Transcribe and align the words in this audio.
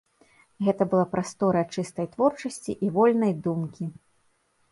Гэта 0.67 0.83
была 0.93 1.03
прастора 1.11 1.61
чыстай 1.75 2.09
творчасці 2.15 2.77
і 2.87 2.89
вольнай 2.95 3.33
думкі. 3.49 3.85